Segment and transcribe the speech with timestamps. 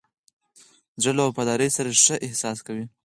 [1.01, 2.85] زړه له وفادارۍ سره ښه احساس کوي.